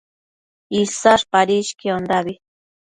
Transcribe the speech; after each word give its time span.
Isash 0.81 1.25
padishquiondabi 1.31 2.33